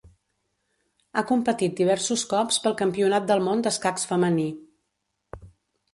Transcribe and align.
Ha 1.19 1.23
competit 1.31 1.75
diversos 1.81 2.23
cops 2.33 2.59
pel 2.65 2.77
Campionat 2.81 3.31
del 3.33 3.47
món 3.49 3.65
d'escacs 3.67 4.11
femení. 4.13 4.51